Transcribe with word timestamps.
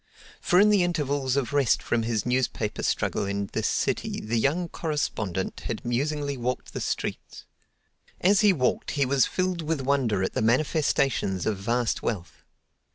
For 0.41 0.59
in 0.59 0.71
the 0.71 0.81
intervals 0.81 1.35
of 1.35 1.53
rest 1.53 1.83
from 1.83 2.01
his 2.01 2.25
newspaper 2.25 2.81
struggle 2.81 3.27
in 3.27 3.51
this 3.53 3.67
city 3.67 4.19
the 4.19 4.39
young 4.39 4.67
correspondent 4.67 5.59
had 5.67 5.85
musingly 5.85 6.37
walked 6.37 6.73
the 6.73 6.81
streets. 6.81 7.45
As 8.19 8.41
he 8.41 8.51
walked 8.51 8.89
he 8.97 9.05
was 9.05 9.27
filled 9.27 9.61
with 9.61 9.81
wonder 9.81 10.23
at 10.23 10.33
the 10.33 10.41
manifestations 10.41 11.45
of 11.45 11.57
vast 11.59 12.01
wealth. 12.01 12.43